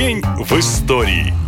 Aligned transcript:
День 0.00 0.22
в 0.22 0.50
истории. 0.58 1.39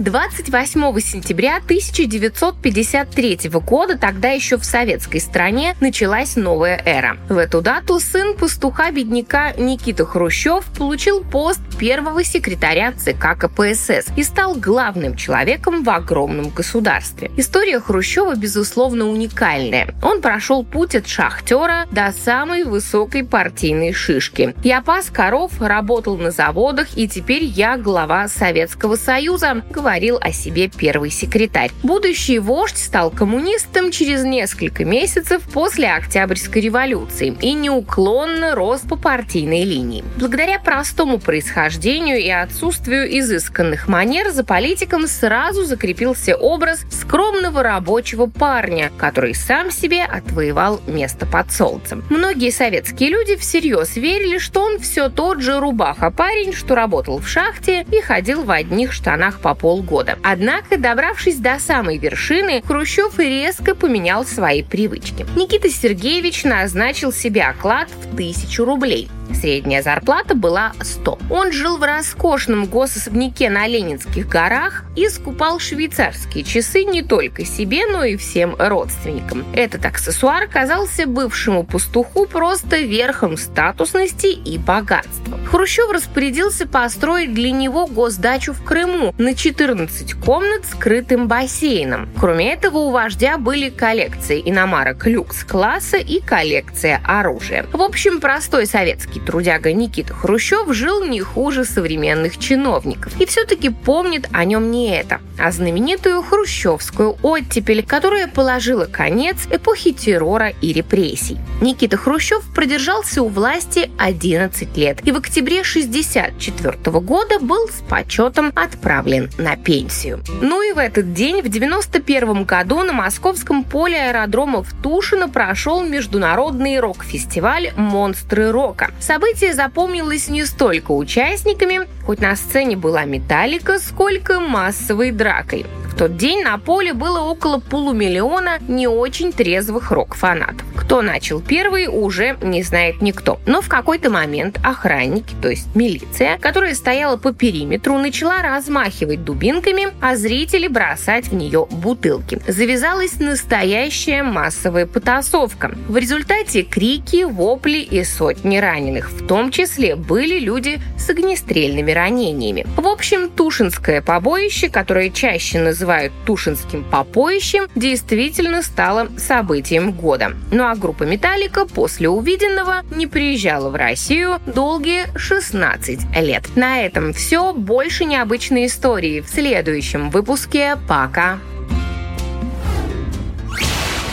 28 0.00 1.00
сентября 1.00 1.58
1953 1.58 3.50
года, 3.64 3.96
тогда 3.96 4.30
еще 4.30 4.58
в 4.58 4.64
советской 4.64 5.20
стране, 5.20 5.76
началась 5.80 6.34
новая 6.34 6.82
эра. 6.84 7.16
В 7.28 7.38
эту 7.38 7.60
дату 7.60 8.00
сын 8.00 8.36
пастуха-бедняка 8.36 9.52
Никита 9.52 10.04
Хрущев 10.04 10.64
получил 10.76 11.22
пост 11.22 11.60
первого 11.78 12.24
секретаря 12.24 12.92
ЦК 12.92 13.38
КПСС 13.38 14.08
и 14.16 14.24
стал 14.24 14.56
главным 14.56 15.14
человеком 15.14 15.84
в 15.84 15.90
огромном 15.90 16.50
государстве. 16.50 17.30
История 17.36 17.78
Хрущева, 17.78 18.34
безусловно, 18.34 19.08
уникальная. 19.08 19.94
Он 20.02 20.20
прошел 20.20 20.64
путь 20.64 20.96
от 20.96 21.06
шахтера 21.06 21.86
до 21.92 22.12
самой 22.12 22.64
высокой 22.64 23.24
партийной 23.24 23.92
шишки. 23.92 24.56
Я 24.64 24.82
пас 24.82 25.06
коров, 25.06 25.52
работал 25.60 26.16
на 26.16 26.32
заводах, 26.32 26.96
и 26.96 27.08
теперь 27.08 27.44
я 27.44 27.76
глава 27.76 28.26
Советского 28.26 28.96
Союза, 28.96 29.62
говорил 29.84 30.18
о 30.18 30.32
себе 30.32 30.68
первый 30.68 31.10
секретарь. 31.10 31.70
Будущий 31.82 32.38
вождь 32.38 32.78
стал 32.78 33.10
коммунистом 33.10 33.90
через 33.90 34.24
несколько 34.24 34.82
месяцев 34.82 35.42
после 35.52 35.92
Октябрьской 35.92 36.62
революции 36.62 37.36
и 37.42 37.52
неуклонно 37.52 38.54
рос 38.54 38.80
по 38.80 38.96
партийной 38.96 39.64
линии. 39.64 40.02
Благодаря 40.16 40.58
простому 40.58 41.18
происхождению 41.18 42.18
и 42.18 42.30
отсутствию 42.30 43.18
изысканных 43.18 43.86
манер 43.86 44.30
за 44.30 44.42
политиком 44.42 45.06
сразу 45.06 45.66
закрепился 45.66 46.34
образ 46.34 46.86
скромного 46.90 47.62
рабочего 47.62 48.24
парня, 48.24 48.90
который 48.96 49.34
сам 49.34 49.70
себе 49.70 50.02
отвоевал 50.04 50.80
место 50.86 51.26
под 51.26 51.52
солнцем. 51.52 52.02
Многие 52.08 52.50
советские 52.50 53.10
люди 53.10 53.36
всерьез 53.36 53.96
верили, 53.96 54.38
что 54.38 54.62
он 54.62 54.78
все 54.78 55.10
тот 55.10 55.42
же 55.42 55.60
рубаха-парень, 55.60 56.54
что 56.54 56.74
работал 56.74 57.18
в 57.18 57.28
шахте 57.28 57.84
и 57.92 58.00
ходил 58.00 58.44
в 58.44 58.50
одних 58.50 58.90
штанах 58.90 59.40
по 59.40 59.54
полу 59.54 59.73
полгода. 59.74 60.18
Однако, 60.22 60.78
добравшись 60.78 61.36
до 61.36 61.58
самой 61.58 61.98
вершины, 61.98 62.62
Хрущев 62.64 63.18
резко 63.18 63.74
поменял 63.74 64.24
свои 64.24 64.62
привычки. 64.62 65.26
Никита 65.36 65.68
Сергеевич 65.68 66.44
назначил 66.44 67.12
себе 67.12 67.42
оклад 67.42 67.88
в 67.90 68.16
тысячу 68.16 68.64
рублей. 68.64 69.08
Средняя 69.32 69.82
зарплата 69.82 70.34
была 70.34 70.72
100. 70.80 71.18
Он 71.30 71.52
жил 71.52 71.78
в 71.78 71.82
роскошном 71.82 72.66
госособняке 72.66 73.50
на 73.50 73.66
Ленинских 73.66 74.28
горах 74.28 74.84
и 74.96 75.08
скупал 75.08 75.58
швейцарские 75.58 76.44
часы 76.44 76.84
не 76.84 77.02
только 77.02 77.44
себе, 77.44 77.86
но 77.86 78.04
и 78.04 78.16
всем 78.16 78.54
родственникам. 78.58 79.44
Этот 79.54 79.84
аксессуар 79.86 80.46
казался 80.48 81.06
бывшему 81.06 81.64
пастуху 81.64 82.26
просто 82.26 82.78
верхом 82.78 83.36
статусности 83.36 84.26
и 84.26 84.58
богатства. 84.58 85.38
Хрущев 85.50 85.90
распорядился 85.90 86.66
построить 86.66 87.34
для 87.34 87.50
него 87.50 87.86
госдачу 87.86 88.52
в 88.52 88.64
Крыму 88.64 89.14
на 89.18 89.34
14 89.34 90.14
комнат 90.14 90.64
с 90.64 90.74
крытым 90.74 91.28
бассейном. 91.28 92.08
Кроме 92.18 92.52
этого, 92.52 92.78
у 92.78 92.90
вождя 92.90 93.38
были 93.38 93.68
коллекции 93.68 94.42
иномарок 94.44 95.06
люкс-класса 95.06 95.96
и 95.96 96.20
коллекция 96.20 97.00
оружия. 97.04 97.66
В 97.72 97.82
общем, 97.82 98.20
простой 98.20 98.66
советский 98.66 99.13
советский 99.14 99.20
трудяга 99.20 99.72
Никита 99.72 100.14
Хрущев 100.14 100.72
жил 100.74 101.04
не 101.04 101.20
хуже 101.20 101.64
современных 101.64 102.38
чиновников. 102.38 103.12
И 103.20 103.26
все-таки 103.26 103.68
помнит 103.68 104.28
о 104.32 104.44
нем 104.44 104.70
не 104.70 104.96
это, 104.96 105.20
а 105.38 105.50
знаменитую 105.50 106.22
хрущевскую 106.22 107.16
оттепель, 107.22 107.84
которая 107.84 108.28
положила 108.28 108.86
конец 108.86 109.36
эпохи 109.50 109.92
террора 109.92 110.50
и 110.60 110.72
репрессий. 110.72 111.38
Никита 111.60 111.96
Хрущев 111.96 112.42
продержался 112.54 113.22
у 113.22 113.28
власти 113.28 113.90
11 113.98 114.76
лет 114.76 115.00
и 115.06 115.12
в 115.12 115.16
октябре 115.16 115.60
1964 115.60 117.00
года 117.00 117.38
был 117.38 117.68
с 117.68 117.82
почетом 117.88 118.52
отправлен 118.54 119.30
на 119.38 119.56
пенсию. 119.56 120.20
Ну 120.40 120.62
и 120.62 120.72
в 120.72 120.78
этот 120.78 121.12
день, 121.12 121.42
в 121.42 121.48
91 121.48 122.44
году, 122.44 122.82
на 122.82 122.92
московском 122.92 123.64
поле 123.64 123.96
аэродрома 123.96 124.62
в 124.62 124.72
Тушино 124.82 125.28
прошел 125.28 125.82
международный 125.82 126.80
рок-фестиваль 126.80 127.72
«Монстры 127.76 128.50
рока». 128.50 128.90
Событие 129.06 129.52
запомнилось 129.52 130.28
не 130.28 130.46
столько 130.46 130.92
участниками, 130.92 131.86
хоть 132.06 132.20
на 132.20 132.34
сцене 132.36 132.74
была 132.74 133.04
металлика, 133.04 133.78
сколько 133.78 134.40
массовой 134.40 135.10
дракой. 135.10 135.66
Тот 135.96 136.16
день 136.16 136.42
на 136.42 136.58
поле 136.58 136.92
было 136.92 137.20
около 137.20 137.58
полумиллиона 137.58 138.58
не 138.66 138.88
очень 138.88 139.32
трезвых 139.32 139.92
рок-фанатов. 139.92 140.66
Кто 140.74 141.02
начал 141.02 141.40
первый, 141.40 141.86
уже 141.86 142.36
не 142.42 142.64
знает 142.64 143.00
никто. 143.00 143.38
Но 143.46 143.62
в 143.62 143.68
какой-то 143.68 144.10
момент 144.10 144.58
охранники, 144.64 145.34
то 145.40 145.48
есть 145.48 145.74
милиция, 145.76 146.36
которая 146.38 146.74
стояла 146.74 147.16
по 147.16 147.32
периметру, 147.32 147.96
начала 147.98 148.42
размахивать 148.42 149.24
дубинками, 149.24 149.88
а 150.00 150.16
зрители 150.16 150.66
бросать 150.66 151.28
в 151.28 151.34
нее 151.34 151.68
бутылки. 151.70 152.40
Завязалась 152.48 153.20
настоящая 153.20 154.24
массовая 154.24 154.86
потасовка. 154.86 155.76
В 155.88 155.96
результате 155.96 156.62
крики, 156.62 157.22
вопли 157.22 157.78
и 157.78 158.02
сотни 158.02 158.56
раненых. 158.56 159.12
В 159.12 159.24
том 159.26 159.52
числе 159.52 159.94
были 159.94 160.40
люди 160.40 160.80
с 160.98 161.08
огнестрельными 161.08 161.92
ранениями. 161.92 162.66
В 162.76 162.88
общем, 162.88 163.30
Тушинское 163.30 164.02
побоище, 164.02 164.68
которое 164.68 165.10
чаще 165.10 165.60
называют 165.60 165.83
называют 165.84 166.14
Тушинским 166.24 166.82
попоищем, 166.82 167.68
действительно 167.74 168.62
стало 168.62 169.08
событием 169.18 169.92
года. 169.92 170.34
Ну 170.50 170.64
а 170.64 170.74
группа 170.74 171.02
«Металлика» 171.02 171.66
после 171.66 172.08
увиденного 172.08 172.84
не 172.90 173.06
приезжала 173.06 173.68
в 173.68 173.74
Россию 173.74 174.40
долгие 174.46 175.06
16 175.14 176.16
лет. 176.22 176.44
На 176.56 176.80
этом 176.80 177.12
все. 177.12 177.52
Больше 177.52 178.06
необычной 178.06 178.64
истории 178.64 179.20
в 179.20 179.28
следующем 179.28 180.08
выпуске. 180.08 180.78
Пока! 180.88 181.38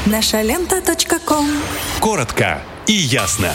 Наша 0.06 0.42
лента. 0.42 0.82
Коротко 2.02 2.62
и 2.86 2.94
ясно. 2.94 3.52